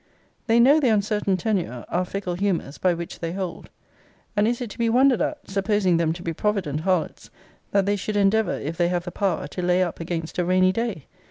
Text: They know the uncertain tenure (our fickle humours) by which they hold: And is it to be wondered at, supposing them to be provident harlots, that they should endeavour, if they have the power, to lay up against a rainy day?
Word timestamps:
They 0.47 0.59
know 0.59 0.79
the 0.79 0.89
uncertain 0.89 1.37
tenure 1.37 1.85
(our 1.87 2.05
fickle 2.05 2.33
humours) 2.33 2.79
by 2.79 2.95
which 2.95 3.19
they 3.19 3.33
hold: 3.33 3.69
And 4.35 4.47
is 4.47 4.59
it 4.59 4.71
to 4.71 4.79
be 4.79 4.89
wondered 4.89 5.21
at, 5.21 5.47
supposing 5.47 5.97
them 5.97 6.11
to 6.13 6.23
be 6.23 6.33
provident 6.33 6.79
harlots, 6.79 7.29
that 7.69 7.85
they 7.85 7.95
should 7.97 8.17
endeavour, 8.17 8.57
if 8.57 8.77
they 8.77 8.87
have 8.87 9.03
the 9.05 9.11
power, 9.11 9.45
to 9.49 9.61
lay 9.61 9.83
up 9.83 9.99
against 9.99 10.39
a 10.39 10.43
rainy 10.43 10.71
day? 10.71 11.05